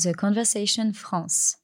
[0.00, 1.56] The Conversation France.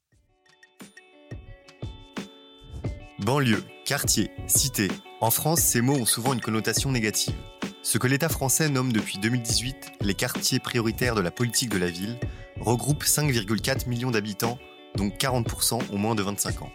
[3.21, 4.89] Banlieue, quartier, cité.
[5.21, 7.37] En France, ces mots ont souvent une connotation négative.
[7.85, 11.89] Ce que l'État français nomme depuis 2018 les quartiers prioritaires de la politique de la
[11.89, 12.19] ville
[12.59, 14.59] regroupe 5,4 millions d'habitants,
[14.97, 16.73] dont 40% ont moins de 25 ans.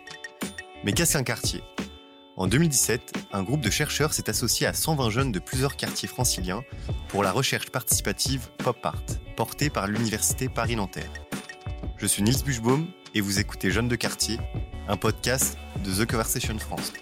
[0.86, 1.62] Mais qu'est-ce qu'un quartier?
[2.38, 6.64] En 2017, un groupe de chercheurs s'est associé à 120 jeunes de plusieurs quartiers franciliens
[7.10, 9.04] pour la recherche participative Pop Art,
[9.36, 11.12] portée par l'Université Paris-Nanterre.
[12.00, 14.38] Je suis Nils Buchbaum et vous écoutez Jeunes de quartier,
[14.88, 16.94] un podcast de The Conversation France.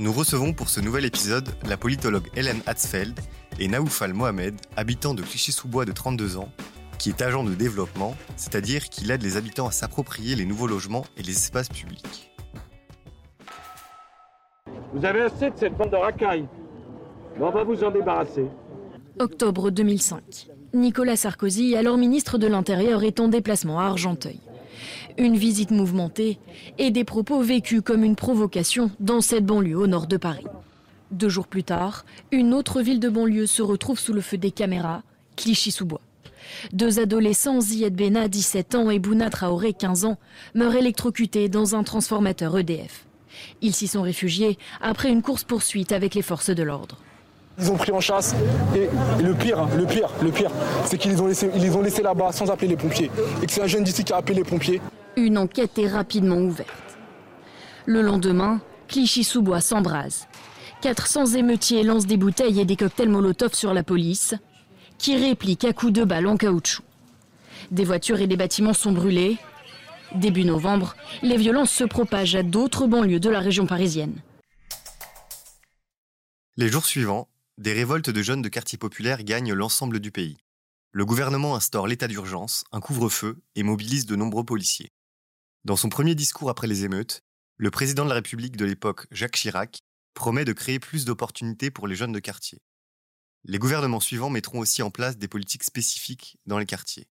[0.00, 3.16] Nous recevons pour ce nouvel épisode la politologue Hélène Hatzfeld
[3.60, 6.48] et Naoufal Mohamed, habitant de Clichy-sous-Bois de 32 ans,
[6.98, 11.06] qui est agent de développement, c'est-à-dire qu'il aide les habitants à s'approprier les nouveaux logements
[11.16, 12.32] et les espaces publics.
[14.92, 16.48] Vous avez assez de cette bande de racailles.
[17.38, 18.46] on va vous en débarrasser.
[19.20, 20.51] Octobre 2005.
[20.74, 24.40] Nicolas Sarkozy, alors ministre de l'Intérieur, est en déplacement à Argenteuil.
[25.18, 26.38] Une visite mouvementée
[26.78, 30.46] et des propos vécus comme une provocation dans cette banlieue au nord de Paris.
[31.10, 34.50] Deux jours plus tard, une autre ville de banlieue se retrouve sous le feu des
[34.50, 35.02] caméras,
[35.36, 36.00] Clichy-sous-Bois.
[36.72, 40.18] Deux adolescents, Zied Bena, 17 ans, et Bouna Traoré, 15 ans,
[40.54, 43.04] meurent électrocutés dans un transformateur EDF.
[43.60, 46.96] Ils s'y sont réfugiés après une course-poursuite avec les forces de l'ordre.
[47.58, 48.34] Ils ont pris en chasse
[48.74, 48.88] et,
[49.22, 50.50] le pire, hein, le pire, le pire,
[50.86, 53.10] c'est qu'ils les ont laissés, ils les ont laissés là-bas sans appeler les pompiers
[53.42, 54.80] et que c'est un jeune d'ici qui a appelé les pompiers.
[55.16, 56.70] Une enquête est rapidement ouverte.
[57.84, 60.26] Le lendemain, Clichy-sous-Bois s'embrase.
[60.80, 64.34] 400 émeutiers lancent des bouteilles et des cocktails Molotov sur la police,
[64.98, 66.82] qui réplique à coups de balles en caoutchouc.
[67.70, 69.38] Des voitures et des bâtiments sont brûlés,
[70.14, 74.16] Début novembre, les violences se propagent à d'autres banlieues de la région parisienne.
[76.58, 77.28] Les jours suivants,
[77.62, 80.36] des révoltes de jeunes de quartiers populaires gagnent l'ensemble du pays.
[80.90, 84.90] Le gouvernement instaure l'état d'urgence, un couvre-feu et mobilise de nombreux policiers.
[85.64, 87.22] Dans son premier discours après les émeutes,
[87.58, 89.78] le président de la République de l'époque, Jacques Chirac,
[90.12, 92.58] promet de créer plus d'opportunités pour les jeunes de quartier.
[93.44, 97.06] Les gouvernements suivants mettront aussi en place des politiques spécifiques dans les quartiers.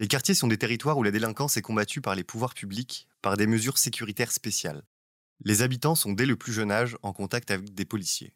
[0.00, 3.36] Les quartiers sont des territoires où la délinquance est combattue par les pouvoirs publics par
[3.36, 4.84] des mesures sécuritaires spéciales.
[5.44, 8.32] Les habitants sont dès le plus jeune âge en contact avec des policiers.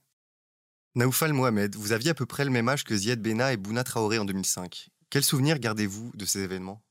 [0.97, 3.85] Naoufal Mohamed, vous aviez à peu près le même âge que Ziad Bena et Bouna
[3.85, 4.89] Traoré en 2005.
[5.11, 6.83] Quels souvenirs gardez-vous de ces événements?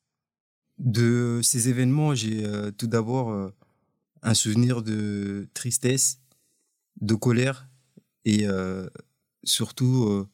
[0.77, 3.49] De ces événements, j'ai euh, tout d'abord euh,
[4.21, 6.19] un souvenir de tristesse,
[7.01, 7.67] de colère
[8.25, 8.87] et euh,
[9.43, 10.27] surtout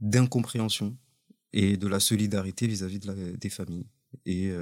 [0.00, 0.96] d'incompréhension
[1.52, 3.86] et de la solidarité vis-à-vis des familles
[4.24, 4.52] et,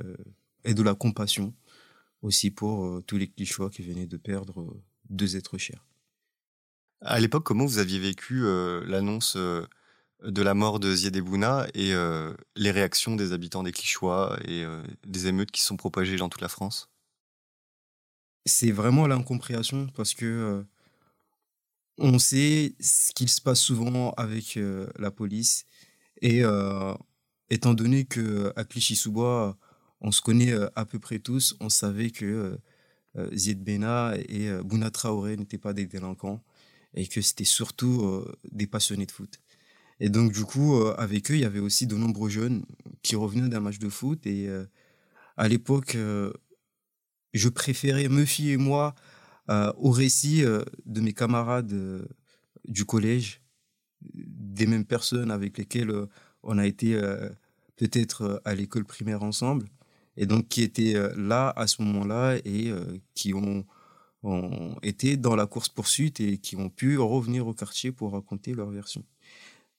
[0.65, 1.55] et, de la compassion
[2.21, 4.77] aussi pour tous les clichois qui venaient de perdre
[5.09, 5.85] deux êtres chers.
[7.01, 8.43] À l'époque, comment vous aviez vécu
[8.87, 11.93] l'annonce de la mort de Zied Bouna et
[12.57, 14.65] les réactions des habitants des Clichois et
[15.07, 16.89] des émeutes qui se sont propagées dans toute la France?
[18.47, 20.65] C'est vraiment l'incompréhension parce que
[21.99, 24.59] on sait ce qu'il se passe souvent avec
[24.99, 25.67] la police
[26.23, 26.43] et
[27.51, 29.59] étant donné que à Clichy-sous-Bois,
[30.01, 32.59] on se connaît à peu près tous, on savait que
[33.33, 33.63] Zied
[34.29, 36.43] et Bouna Traoré n'étaient pas des délinquants
[36.95, 39.41] et que c'était surtout des passionnés de foot.
[40.01, 42.65] Et donc, du coup, avec eux, il y avait aussi de nombreux jeunes
[43.03, 44.27] qui revenaient d'un match de foot.
[44.27, 44.49] Et
[45.37, 45.97] à l'époque,
[47.33, 48.95] je préférais me fier, moi,
[49.49, 51.75] au récit de mes camarades
[52.67, 53.41] du collège
[54.13, 56.07] des mêmes personnes avec lesquelles euh,
[56.43, 57.29] on a été euh,
[57.77, 59.67] peut-être euh, à l'école primaire ensemble,
[60.17, 62.73] et donc qui étaient là à ce moment-là et
[63.15, 63.67] qui ont,
[64.25, 68.71] ont, été dans la course-poursuite et qui ont pu revenir au quartier pour raconter leur
[68.71, 69.05] version.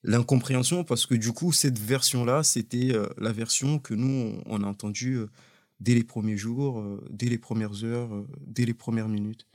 [0.03, 5.19] L'incompréhension, parce que du coup, cette version-là, c'était la version que nous, on a entendue
[5.79, 9.47] dès les premiers jours, dès les premières heures, dès les premières minutes.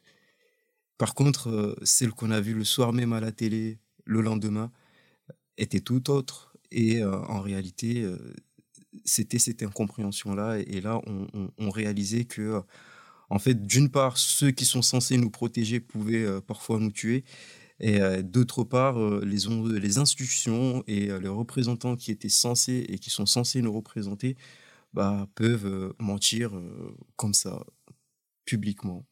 [0.99, 4.73] Par contre, celle qu'on a vue le soir même à la télé, le lendemain,
[5.57, 6.53] était tout autre.
[6.71, 8.19] Et euh, en réalité, euh,
[9.05, 10.59] c'était cette incompréhension-là.
[10.59, 11.01] Et, là,
[11.59, 12.63] on, réalisait que,
[13.31, 17.25] en fait, d'une part, ceux qui sont censés nous protéger pouvaient euh, parfois nous tuer.
[17.83, 19.39] Et d'autre part, les,
[19.81, 24.37] les institutions et les représentants qui étaient censés et qui sont censés nous représenter
[24.93, 26.53] bah, peuvent mentir
[27.17, 27.65] comme ça,
[28.45, 29.07] publiquement,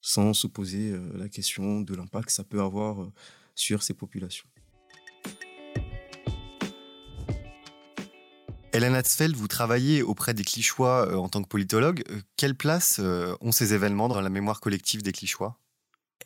[0.00, 3.12] sans se poser la question de l'impact que ça peut avoir
[3.54, 4.48] sur ces populations.
[8.80, 12.02] Hélène Hatzfeld, vous travaillez auprès des Clichois euh, en tant que politologue.
[12.08, 15.58] Euh, quelle place euh, ont ces événements dans la mémoire collective des Clichois?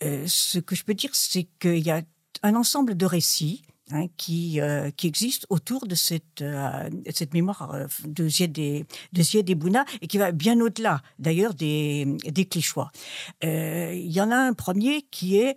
[0.01, 2.03] Ce que je peux dire, c'est qu'il y a
[2.45, 6.45] un ensemble de récits hein, qui, euh, qui existe autour de cette,
[7.13, 12.45] cette mémoire de Zied et, de Bouna et qui va bien au-delà d'ailleurs des, des
[12.45, 12.93] Clichois.
[13.43, 15.57] Il y en a un premier qui est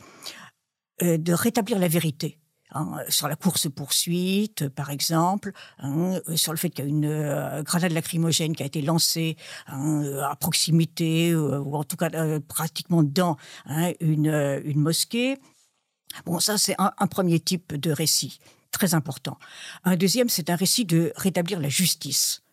[1.02, 2.40] de rétablir la vérité.
[2.72, 7.64] Hein, sur la course-poursuite, par exemple, hein, sur le fait qu'il y a une euh,
[7.64, 9.38] grenade lacrymogène qui a été lancée
[9.68, 13.38] hein, à proximité, euh, ou en tout cas euh, pratiquement dans
[14.02, 15.38] une, une, mosquée.
[16.26, 18.40] Bon, ça, c'est un, premier type de récit,
[18.72, 19.40] très important.
[19.86, 22.44] Un deuxième, c'est un récit de rétablir la justice.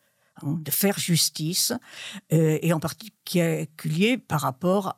[0.45, 1.73] de faire justice,
[2.31, 4.97] et en particulier par rapport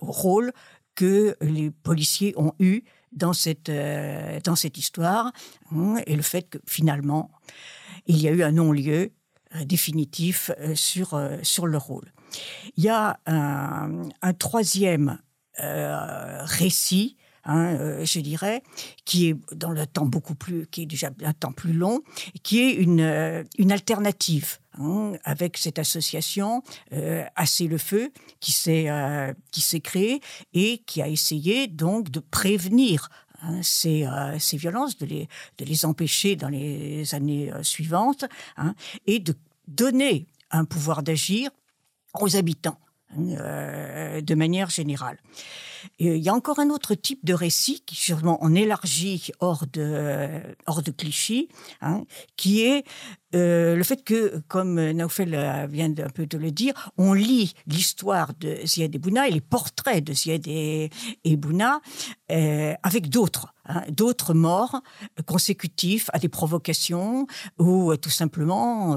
[0.00, 0.52] au rôle
[0.94, 2.82] que les policiers ont eu
[3.14, 5.32] dans cette, euh, dans cette histoire,
[5.72, 7.30] hein, et le fait que finalement,
[8.06, 9.12] il y a eu un non-lieu
[9.54, 12.12] euh, définitif euh, sur, sur le rôle.
[12.76, 15.18] Il y a un, un troisième
[15.56, 18.64] récit, hein, je dirais,
[19.04, 22.02] qui est dans le temps beaucoup plus, qui est déjà un temps plus long,
[22.42, 28.88] qui est une, une alternative Hein, avec cette association euh, Assez le Feu qui s'est
[28.88, 30.20] euh, qui s'est créée
[30.52, 33.08] et qui a essayé donc de prévenir
[33.42, 35.28] hein, ces, euh, ces, violences, de les,
[35.58, 38.24] de les empêcher dans les années suivantes
[38.56, 38.74] hein,
[39.06, 39.36] et de
[39.68, 41.50] donner un pouvoir d'agir
[42.20, 42.78] aux habitants
[43.16, 45.18] de manière générale.
[45.98, 50.40] Il y a encore un autre type de récit qui sûrement on élargit hors de
[50.66, 51.48] hors de Clichy,
[51.80, 52.04] hein,
[52.36, 52.84] qui est
[53.34, 55.30] euh, le fait que, comme Naufel
[55.68, 60.04] vient un peu de le dire, on lit l'histoire de Ziad Bouna et les portraits
[60.04, 60.46] de Ziad
[61.24, 61.80] Bouna
[62.30, 64.82] euh, avec d'autres, hein, d'autres morts
[65.26, 67.26] consécutifs à des provocations
[67.58, 68.96] ou tout simplement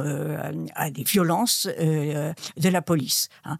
[0.75, 3.29] à des violences de la police.
[3.43, 3.57] Hein.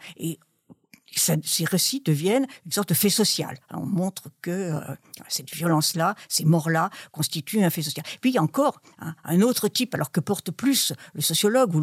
[1.19, 3.57] Ces récits deviennent une sorte de fait social.
[3.71, 4.79] On montre que euh,
[5.27, 8.05] cette violence-là, ces morts-là, constituent un fait social.
[8.21, 8.81] Puis il y a encore
[9.23, 11.81] un autre type, alors que porte plus le sociologue ou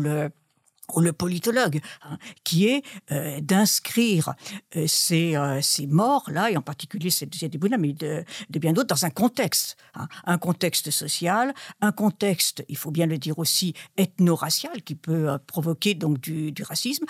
[1.01, 4.35] le politologue, hein, qui est euh, d'inscrire
[4.77, 9.05] euh, ces, ces morts-là, et en particulier ces des Bouna, mais de, bien d'autres, dans
[9.05, 9.77] un contexte.
[9.95, 15.39] Hein, un contexte social, un contexte, il faut bien le dire aussi, ethno-racial, qui peut
[15.47, 17.07] provoquer donc du racisme,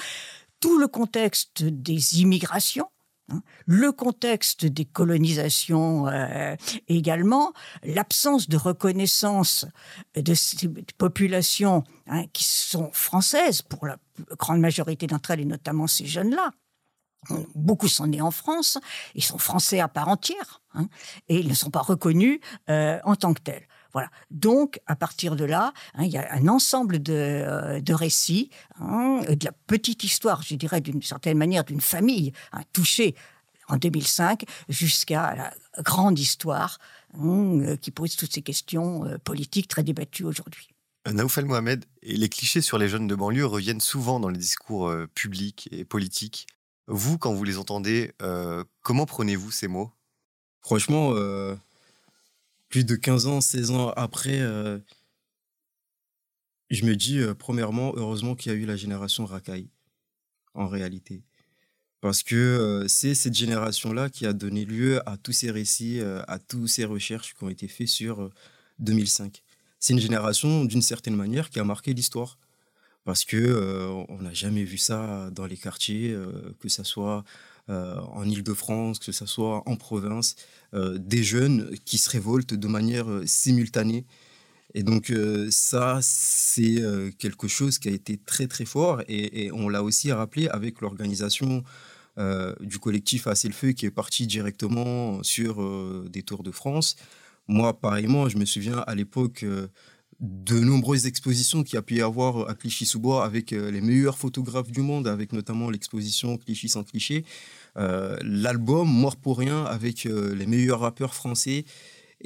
[0.65, 2.89] tout le contexte des immigrations,
[3.31, 6.57] hein, le contexte des colonisations euh,
[6.89, 7.53] également,
[7.83, 9.67] l'absence de reconnaissance
[10.17, 13.99] de ces populations hein, qui sont françaises pour la
[14.39, 16.51] grande majorité d'entre elles et notamment ces jeunes-là.
[17.55, 18.79] Beaucoup sont nés en France,
[19.15, 20.89] ils sont français à part entière hein,
[21.29, 22.41] et ils ne sont pas reconnus
[22.71, 23.69] euh, en tant que tels.
[23.94, 24.11] Voilà.
[24.32, 28.50] Donc, à partir de là, hein, il y a un ensemble de, euh, de récits,
[28.81, 33.14] hein, de la petite histoire, je dirais d'une certaine manière, d'une famille hein, touchée
[33.69, 36.79] en 2005 jusqu'à la grande histoire
[37.19, 40.69] euh, qui pose toutes ces questions euh, politiques très débattues aujourd'hui.
[41.06, 44.91] Naoufal Mohamed, et les clichés sur les jeunes de banlieue reviennent souvent dans les discours
[45.14, 46.46] publics et politiques.
[46.87, 48.12] Vous, quand vous les entendez,
[48.81, 49.93] comment prenez-vous ces mots?
[50.62, 51.12] Franchement,
[52.75, 54.81] plus de 15 ans, 16 ans après, euh,
[56.71, 59.69] je me dis, euh, premièrement, heureusement qu'il y a eu la génération Rakai,
[60.55, 61.23] en réalité.
[62.00, 66.41] Parce que euh, c'est cette génération-là qui a donné lieu à tous ces récits, à
[66.41, 68.29] toutes ces recherches qui ont été faites sur
[68.81, 69.44] 2005.
[69.79, 72.38] C'est une génération, d'une certaine manière, qui a marqué l'histoire.
[73.05, 76.13] Parce que on n'a jamais vu ça dans les quartiers,
[76.58, 77.22] que ce soit
[77.69, 80.37] en Ile-de-France, que ce soit en province,
[80.75, 84.05] euh, des jeunes qui se révoltent de manière euh, simultanée.
[84.75, 85.13] Et donc
[85.51, 86.83] ça, c'est
[87.19, 91.63] quelque chose qui a été très très fort et, on l'a aussi rappelé avec l'organisation
[92.59, 95.63] du collectif Assez le Feu qui est parti directement sur
[96.11, 96.97] des Tours de France.
[97.47, 99.44] Moi, pareillement, je me souviens à l'époque
[100.25, 104.17] de nombreuses expositions qu'il y a pu y avoir à Clichy-sous-Bois avec euh, les meilleurs
[104.17, 107.27] photographes du monde, avec notamment l'exposition Clichy sans cliché,
[107.77, 111.65] euh, l'album Mort pour rien avec euh, les meilleurs rappeurs français.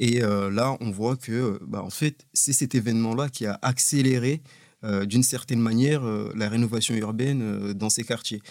[0.01, 4.41] Et là, on voit que, bah, en fait, c'est cet événement-là qui a accéléré
[4.81, 6.03] d'une certaine manière
[6.35, 8.41] la rénovation urbaine dans ces quartiers.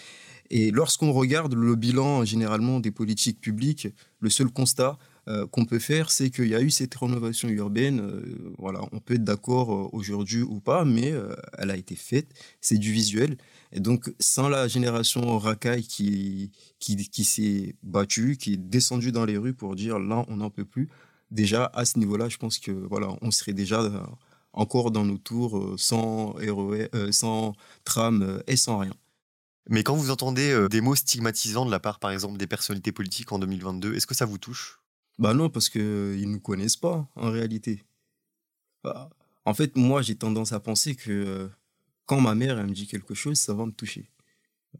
[0.51, 3.87] Et lorsqu'on regarde le bilan généralement des politiques publiques,
[4.19, 7.99] le seul constat, euh, qu'on peut faire, c'est qu'il y a eu cette rénovation urbaine.
[7.99, 11.13] Euh, voilà, on peut être d'accord euh, aujourd'hui ou pas, mais
[11.57, 12.27] elle a été faite.
[12.61, 13.37] C'est du visuel.
[13.71, 19.37] Et donc, sans la génération racaille qui, qui, s'est battue, qui est descendue dans les
[19.37, 20.89] rues pour dire là, on n'en peut plus,
[21.29, 23.83] déjà à ce niveau-là, je pense que voilà, on serait déjà
[24.53, 27.53] encore dans nos tours sans, RER, sans
[28.47, 28.93] et sans rien.
[29.69, 33.31] Mais quand vous entendez des mots stigmatisants de la part, par exemple, des personnalités politiques
[33.31, 34.78] en 2022, est-ce que ça vous touche?
[35.19, 37.83] Bah non, parce qu'ils ne nous connaissent pas, en réalité.
[38.83, 39.09] Bah,
[39.45, 41.47] en fait, moi, j'ai tendance à penser que euh,
[42.05, 44.09] quand ma mère elle me dit quelque chose, ça va me toucher.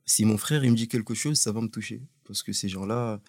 [0.05, 2.01] Si mon frère il me dit quelque chose, ça va me toucher.
[2.23, 3.21] Parce que ces gens-là,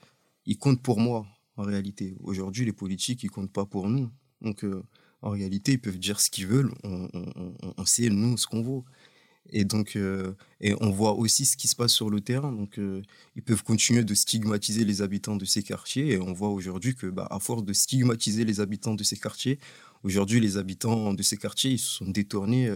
[0.46, 1.26] ils comptent pour moi,
[1.56, 2.16] en réalité.
[2.20, 4.08] Aujourd'hui, les politiques, ils comptent pas pour nous.
[4.40, 4.82] Donc, euh,
[5.22, 6.72] en réalité, ils peuvent dire ce qu'ils veulent.
[6.84, 8.84] On, on, on, sait, nous, ce qu'on vaut.
[9.48, 12.52] Et donc, euh, et on voit aussi ce qui se passe sur le terrain.
[12.52, 13.02] Donc, euh,
[13.36, 16.12] ils peuvent continuer de stigmatiser les habitants de ces quartiers.
[16.12, 19.58] Et on voit aujourd'hui que, bah, à force de stigmatiser les habitants de ces quartiers,
[20.04, 22.72] aujourd'hui, les habitants de ces quartiers, se sont détournés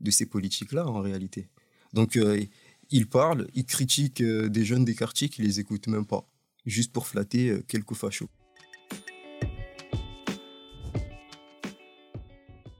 [0.00, 1.48] de ces politiques-là, en réalité.
[1.92, 2.18] Donc,
[2.90, 6.28] ils parlent, ils critiquent des jeunes des quartiers qui les écoutent même pas,
[6.66, 8.28] juste pour flatter quelques fachos.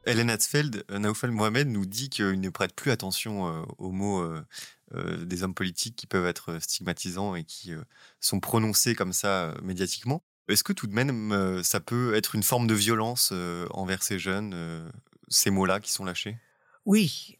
[0.06, 4.20] Hélène Hatzfeld, euh, Naoufal Mohamed nous dit qu'il ne prête plus attention euh, aux mots
[4.20, 7.72] euh, des hommes politiques qui peuvent être stigmatisants et qui
[8.20, 10.22] sont prononcés comme ça médiatiquement.
[10.48, 13.32] Est-ce que tout de même, ça peut être une forme de violence
[13.70, 14.92] envers ces jeunes,
[15.28, 16.36] ces mots-là qui sont lâchés?
[16.84, 17.38] Oui,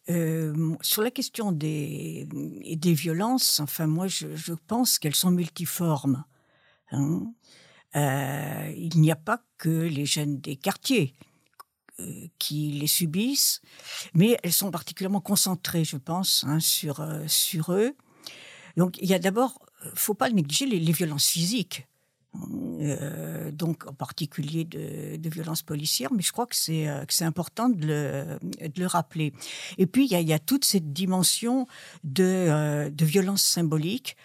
[0.80, 6.24] sur la question des, des violences, enfin moi je, pense qu'elles sont multiformes.
[6.90, 7.32] Hein.
[7.94, 11.14] il n'y a pas que les jeunes des quartiers.
[12.00, 13.60] Euh, qui les subissent,
[14.14, 17.94] mais elles sont particulièrement concentrées, je pense, hein, sur, euh, sur eux.
[18.76, 21.86] Donc il y a d'abord, euh, faut pas négliger les, violences physiques.
[23.52, 26.88] donc en particulier de, violences policières, mais je crois que c'est
[27.20, 29.32] important de le, de le rappeler.
[29.78, 31.68] Et puis il y a, il y a toute cette dimension
[32.02, 34.16] de, de violence symbolique.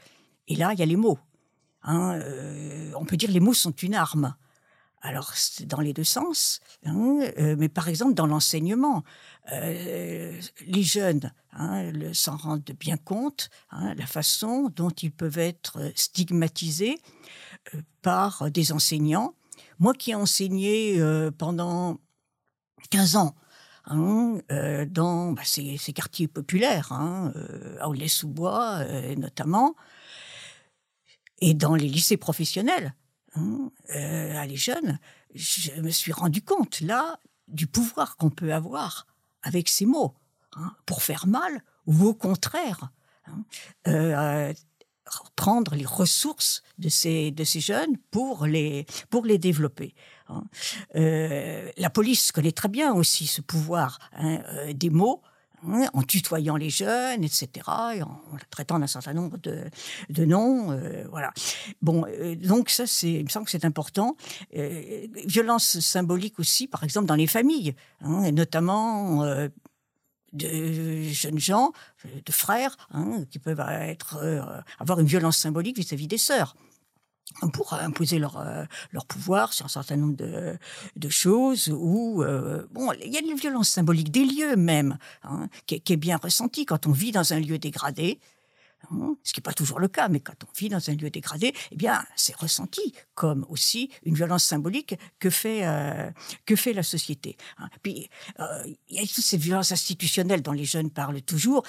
[0.48, 1.20] Et là, il y a les mots.
[1.84, 2.20] Hein,
[2.96, 4.34] on peut dire les mots sont une arme.
[5.02, 9.04] Alors, c'est dans les deux sens, hein, euh, mais par exemple dans l'enseignement,
[9.54, 15.80] euh, les jeunes hein, s'en rendent bien compte, hein, la façon dont ils peuvent être
[15.96, 17.00] stigmatisés
[17.74, 19.36] euh, par des enseignants.
[19.78, 21.02] Moi qui ai enseigné
[21.38, 22.00] pendant
[22.90, 23.36] 15 ans,
[23.88, 28.84] dans bah, ces, quartiers populaires, à Aulnay-sous-Bois
[29.16, 29.76] notamment,
[31.40, 32.94] et dans les lycées professionnels.
[33.40, 35.00] Hein, euh, à les jeunes,
[35.34, 39.08] je me suis rendu compte là du pouvoir qu'on peut avoir
[39.44, 40.16] avec ces mots
[40.56, 42.92] hein, pour faire mal ou au contraire
[43.28, 43.44] hein,
[43.88, 44.54] euh,
[45.36, 49.96] prendre les ressources de ces de ces jeunes pour les pour les développer.
[50.96, 55.22] Euh, la police connaît très bien aussi ce pouvoir euh, des mots
[55.94, 57.48] en tutoyant les jeunes, etc.,
[57.96, 59.66] et en, traitant d'un certain nombre de,
[60.10, 61.32] de noms, euh, voilà.
[61.82, 64.16] Bon, euh, donc ça, c'est, il me semble que c'est important.
[64.56, 69.26] Euh, violence symbolique aussi, par exemple dans les familles, hein, et notamment
[70.34, 71.72] de jeunes gens,
[72.04, 76.56] de frères, hein, qui peuvent être avoir une violence symbolique vis-à-vis des sœurs
[77.54, 82.92] pour imposer leur, euh, leur pouvoir sur un certain nombre de, choses où euh, bon
[83.04, 86.86] il y a une violence symbolique des lieux même hein, qui, est bien ressentie quand
[86.86, 88.20] on vit dans un lieu dégradé
[88.92, 91.10] hein, ce qui n'est pas toujours le cas, mais quand on vit dans un lieu
[91.10, 96.12] dégradé, eh bien, c'est ressenti comme aussi une violence symbolique que fait euh,
[96.46, 97.36] que fait la société.
[97.58, 97.70] Hein.
[97.82, 98.10] Puis
[98.40, 101.64] euh, il y a toutes ces violences institutionnelles dont les jeunes parlent toujours.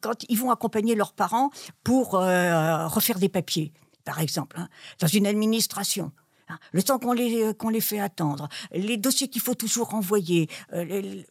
[0.00, 1.50] Quand ils vont accompagner leurs parents
[1.84, 3.72] pour euh, refaire des papiers,
[4.06, 4.68] par exemple, hein,
[5.00, 6.12] dans une administration.
[6.48, 9.88] Hein, le temps qu'on les euh, qu'on les fait attendre, les dossiers qu'il faut toujours
[9.88, 11.22] renvoyer, euh,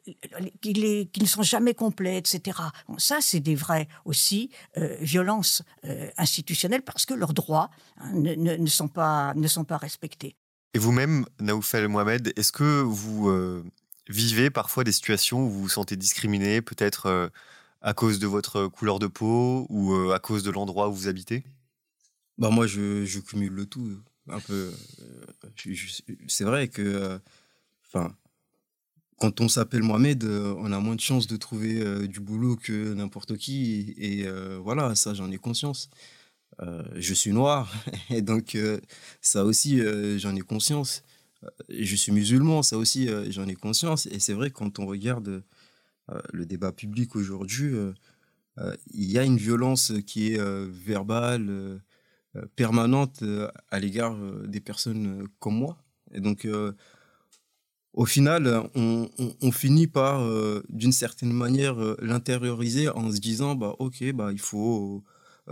[0.60, 2.60] qui, ne sont jamais complets, etc.
[2.98, 8.36] Ça, c'est des vraies aussi euh, violences euh, institutionnelles parce que leurs droits hein, ne,
[8.36, 10.36] ne, sont pas ne sont pas respectés.
[10.74, 13.32] Et vous-même, Naoufel Mohamed, est-ce que vous
[14.10, 17.32] vivez parfois des situations où vous vous sentez discriminé, peut-être
[17.82, 21.46] à cause de votre couleur de peau ou à cause de l'endroit où vous habitez?
[22.38, 23.98] Bah moi, je, cumule le tout.
[24.28, 24.72] Un peu.
[25.02, 25.48] Euh,
[26.28, 26.82] c'est vrai que.
[26.82, 27.20] Euh,
[27.88, 28.16] enfin.
[29.20, 32.94] quand on s'appelle Mohamed, euh, on a moins de chances de trouver du boulot que
[32.94, 33.94] n'importe qui.
[33.98, 34.28] Et,
[34.60, 35.90] voilà, ça, j'en ai conscience.
[36.96, 37.72] je suis noir,
[38.10, 38.58] et donc
[39.22, 39.82] ça aussi,
[40.20, 41.04] j'en ai conscience.
[41.70, 44.08] Je suis musulman, ça aussi, j'en ai conscience.
[44.08, 45.44] Et c'est vrai, quand on regarde
[46.34, 47.74] le débat public aujourd'hui,
[48.92, 51.82] il y a une violence qui est verbale,
[52.56, 55.78] permanente euh, à l'égard euh, des personnes comme moi.
[56.14, 56.48] Et donc,
[57.94, 60.24] au final, on, finit par,
[60.70, 65.04] d'une certaine manière, l'intérioriser en se disant, bah, ok, bah, il faut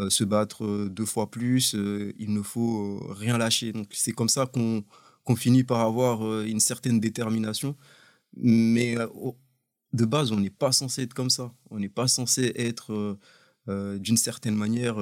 [0.08, 3.74] se battre deux fois plus, il ne faut rien lâcher.
[3.74, 7.76] Donc, c'est comme ça qu'on finit par avoir une certaine détermination.
[8.38, 8.96] Mais
[9.92, 11.52] de base, on n'est pas censé être comme ça.
[11.72, 13.18] On n'est pas censé être,
[13.68, 14.98] d'une certaine manière,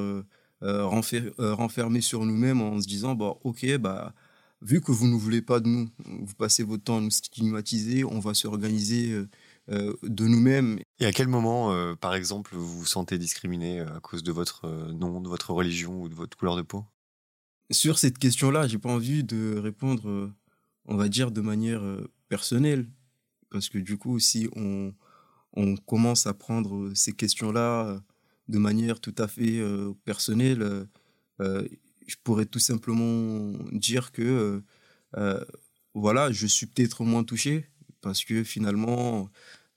[0.63, 4.13] euh, renfer, euh, renfermés sur nous-mêmes en se disant bah ok bah
[4.61, 8.03] vu que vous ne voulez pas de nous, vous passez votre temps à nous stigmatiser,
[8.03, 9.29] on va s'organiser euh,
[9.71, 10.79] euh, de nous-mêmes.
[10.99, 14.67] Et à quel moment, euh, par exemple, vous vous sentez discriminé à cause de votre
[14.91, 16.85] nom, de votre religion ou de votre couleur de peau?
[17.71, 20.29] Sur cette question-là, j'ai pas envie de répondre,
[20.85, 21.81] on va dire, de manière
[22.27, 22.87] personnelle.
[23.49, 24.93] Parce que du coup, si on,
[25.53, 28.01] on commence à prendre ces questions-là
[28.51, 29.61] de manière tout à fait
[30.05, 30.87] personnelle,
[32.11, 34.61] je pourrais tout simplement dire que euh,
[35.17, 35.43] euh,
[35.93, 37.67] voilà, je suis peut-être moins touché
[38.01, 39.29] parce que finalement,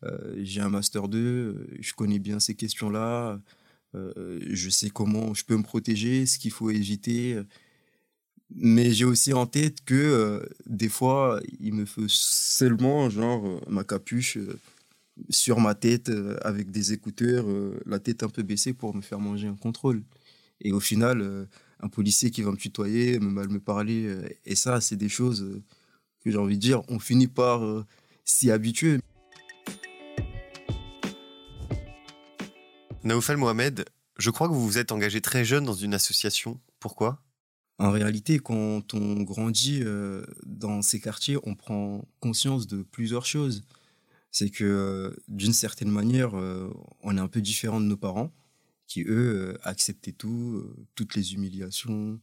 [0.05, 3.41] euh, j'ai un master 2, je connais bien ces questions-là,
[3.95, 7.41] je sais comment je peux me protéger, ce qu'il faut éviter.
[8.51, 14.39] Mais j'ai aussi en tête que des fois, il me faut seulement genre ma capuche
[15.31, 16.11] sur ma tête
[16.43, 17.47] avec des écouteurs,
[17.87, 20.03] la tête un peu baissée pour me faire manger un contrôle.
[20.61, 21.47] Et au final,
[21.85, 24.07] un policier qui va me tutoyer, me mal me parler.
[24.07, 25.63] Euh, et ça, c'est des choses euh,
[26.21, 27.85] que j'ai envie de dire, on finit par euh,
[28.25, 28.99] s'y habituer.
[33.03, 33.85] Naoufal Mohamed,
[34.19, 36.59] je crois que vous vous êtes engagé très jeune dans une association.
[36.81, 37.21] Pourquoi?
[37.79, 39.83] En réalité, quand on grandit
[40.47, 43.63] dans ces quartiers, on prend conscience de plusieurs choses.
[44.35, 48.33] C'est que d'une certaine manière, on est un peu différent de nos parents
[48.87, 52.21] qui eux euh, acceptaient tout, euh, toutes les humiliations,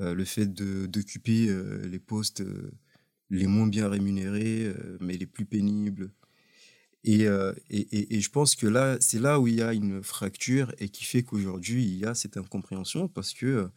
[0.00, 1.48] euh, le fait d'occuper
[1.84, 2.42] les postes
[3.30, 6.10] les moins bien rémunérés, mais les plus pénibles.
[7.04, 7.24] Et,
[7.70, 10.88] et, et, je pense que là, c'est là où il y a une fracture et
[10.88, 13.70] qui fait qu'aujourd'hui, il y a cette incompréhension parce que,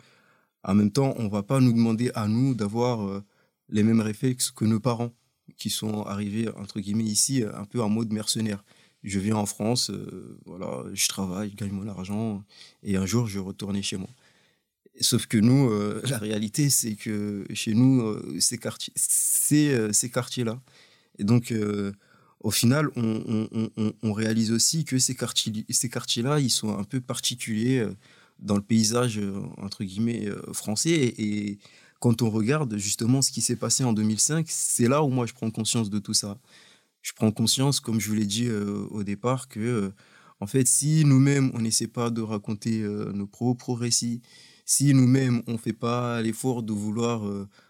[0.64, 3.24] en même temps, on ne va pas nous demander à nous d'avoir
[3.70, 5.14] les mêmes réflexes que nos parents
[5.58, 8.64] qui sont arrivés, entre guillemets, ici, un peu en mode mercenaire
[9.04, 12.44] je viens en France, euh, voilà, je travaille, je gagne mon argent,
[12.84, 14.10] et un jour, je vais retourner chez moi.
[15.02, 20.62] Sauf que nous, euh, la réalité, c'est que chez nous, euh, ces quartiers, ces quartiers-là.
[21.20, 21.54] Et donc,
[22.40, 27.86] au final, on, réalise aussi que ces quartiers, ces quartiers-là, ils sont un peu particuliers
[28.40, 29.20] dans le paysage,
[29.58, 31.14] entre guillemets, français.
[32.04, 35.32] Quand on regarde justement ce qui s'est passé en 2005, c'est là où moi, je
[35.32, 36.38] prends conscience de tout ça.
[37.02, 39.90] Je prends conscience, comme je vous l'ai dit euh, au départ, que euh,
[40.42, 44.22] en fait, si nous-mêmes on n'essaie pas de raconter euh, nos propres récits,
[44.66, 47.22] si nous-mêmes on fait pas l'effort de vouloir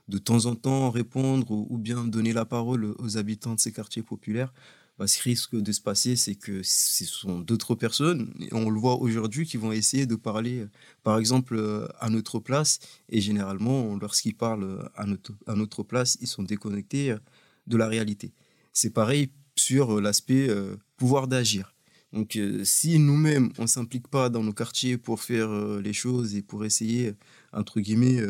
[0.08, 4.02] de temps en temps répondre ou, bien donner la parole aux habitants de ces quartiers
[4.02, 4.52] populaires,
[4.98, 8.70] bah, ce qui risque de se passer, c'est que ce sont d'autres personnes, et on
[8.70, 10.66] le voit aujourd'hui, qui vont essayer de parler,
[11.04, 12.80] par exemple, à notre place,
[13.10, 17.16] et généralement, lorsqu'ils parlent à notre, à notre place, ils sont déconnectés
[17.68, 18.34] de la réalité.
[18.72, 21.76] C'est pareil sur euh, l'aspect euh, pouvoir d'agir.
[22.12, 26.36] Donc, euh, si nous-mêmes, on ne s'implique pas dans nos quartiers pour faire les choses
[26.36, 27.14] et pour essayer,
[27.54, 28.22] entre guillemets,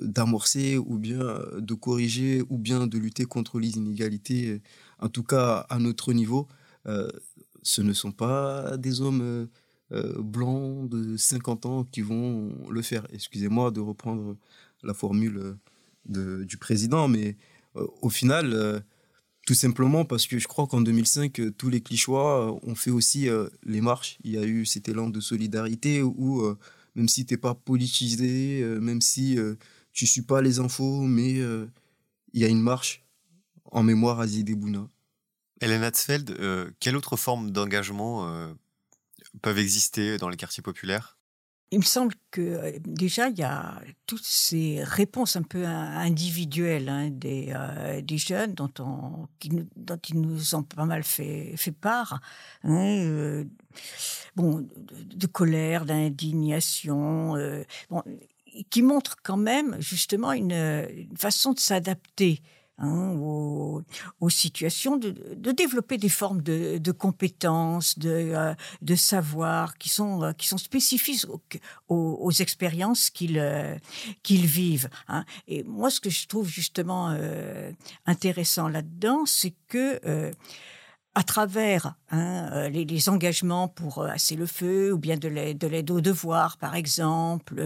[0.00, 4.62] d'amorcer ou bien de corriger ou bien de lutter contre les inégalités,
[5.00, 6.48] en tout cas à notre niveau,
[7.62, 9.48] ce ne sont pas des hommes
[9.90, 13.06] blancs de 50 ans qui vont le faire.
[13.12, 14.36] Excusez-moi de reprendre
[14.82, 15.56] la formule
[16.06, 17.36] du président, mais
[17.74, 18.82] au final,
[19.46, 22.90] tout simplement parce que je crois qu'en 2005, euh, tous les Clichois euh, ont fait
[22.90, 24.18] aussi euh, les marches.
[24.24, 26.56] Il y a eu cet élan de solidarité où,
[26.94, 29.36] même si tu n'es pas politisé, même si
[29.92, 31.34] tu ne suis pas les infos, mais
[32.32, 33.03] il y a une marche
[33.74, 34.88] en mémoire à Zidebouna.
[35.60, 36.36] Hélène Hatzfeld,
[36.80, 38.54] quelle autre forme d'engagement
[39.42, 41.18] peuvent exister dans les quartiers populaires?
[41.74, 46.88] Il me semble que euh, déjà, il y a toutes ces réponses un peu individuelles
[46.88, 51.54] hein, des, euh, des, jeunes dont, on, qui, dont ils nous ont pas mal fait,
[51.56, 52.20] fait part.
[52.62, 53.44] Hein, euh,
[54.36, 57.34] bon, de, colère, d'indignation,
[57.90, 58.02] bon,
[58.70, 62.40] qui montrent quand même justement une, une façon de s'adapter
[62.78, 63.14] Hein,
[64.20, 65.12] aux, situations, de,
[65.52, 71.24] développer des formes de, compétences, de, euh, de savoir qui sont, euh, qui sont spécifiques
[71.88, 73.76] aux, expériences qu'ils euh,
[74.24, 74.88] qu'ils vivent.
[75.06, 75.24] Hein.
[75.46, 77.16] Et moi, ce que je trouve justement
[78.06, 80.32] intéressant là-dedans, c'est que
[81.14, 85.92] à travers hein, les, engagements pour asser le feu, ou bien de l'aide, de l'aide
[85.92, 87.62] aux devoirs, par exemple,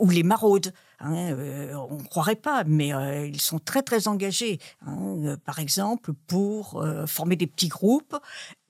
[0.00, 4.08] ou les maraudes, Hein, euh, on ne croirait pas, mais euh, ils sont très très
[4.08, 4.58] engagés.
[4.86, 8.16] Hein, euh, par exemple, pour former des petits groupes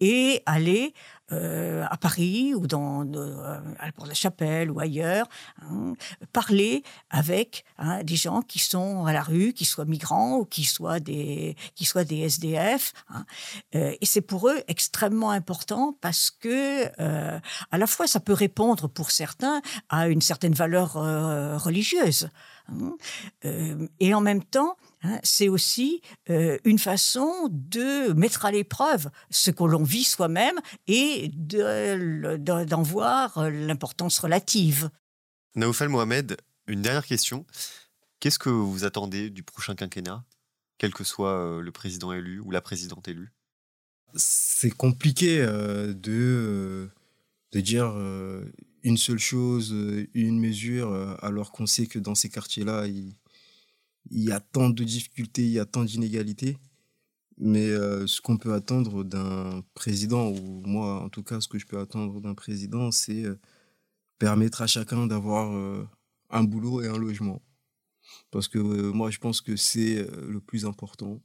[0.01, 0.93] et aller
[1.29, 3.03] à Paris ou dans
[3.81, 5.27] à la Chapelle ou ailleurs,
[5.63, 5.95] hein,
[6.33, 7.65] parler avec
[8.05, 11.85] des gens qui sont à la rue, qui soient migrants ou qui soient des qui
[11.85, 12.93] soient des SDF.
[13.73, 19.11] et c'est pour eux extrêmement important parce que à la fois ça peut répondre pour
[19.11, 22.16] certains à une certaine valeur religieuse
[22.69, 22.97] Hein.
[23.45, 26.01] Euh, et en même temps, hein, c'est aussi
[26.31, 33.51] euh, une façon de mettre à l'épreuve ce que l'on vit soi-même et d'en voir
[33.51, 34.91] l'importance relative.
[35.55, 37.47] Naoufal Mohamed, une dernière question.
[38.21, 40.25] Qu'est-ce que vous attendez du prochain quinquennat,
[40.79, 43.33] quel que soit euh, le président élu ou la présidente élue?
[44.15, 46.89] C'est compliqué de,
[47.53, 47.93] de dire
[48.87, 53.17] une seule chose, euh, une mesure, euh, alors qu'on sait que dans ces quartiers-là, il,
[54.13, 56.57] y a tant de difficultés, il y a tant d'inégalités.
[57.39, 61.59] Mais euh, ce qu'on peut attendre d'un président, ou moi en tout cas, ce que
[61.59, 63.25] je peux attendre d'un président, c'est
[64.19, 65.51] permettre à chacun d'avoir
[66.31, 67.43] un boulot et un logement.
[68.31, 71.21] Parce que moi, je pense que c'est le plus important.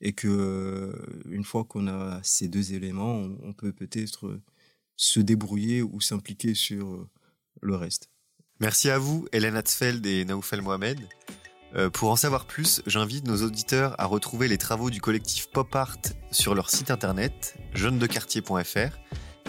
[0.00, 0.92] Et que
[1.30, 4.40] une fois qu'on a ces deux éléments, on peut peut-être
[4.96, 7.08] se débrouiller ou s'impliquer sur euh,
[7.60, 8.10] le reste.
[8.60, 10.98] Merci à vous, Hélène Hatzfeld et Naoufel Mohamed.
[11.74, 15.74] Euh, pour en savoir plus, j'invite nos auditeurs à retrouver les travaux du collectif Pop
[15.74, 15.98] Art
[16.30, 18.96] sur leur site internet jeunesdequartier.fr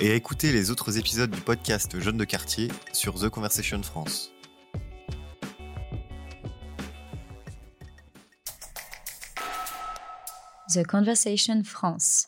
[0.01, 4.33] et à écouter les autres épisodes du podcast Jeunes de quartier sur The Conversation France.
[10.69, 12.27] The Conversation France.